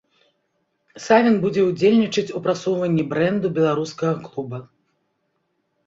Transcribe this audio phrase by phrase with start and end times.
[1.07, 4.57] Савін будзе ўдзельнічаць у прасоўванні брэнду беларускага клуба.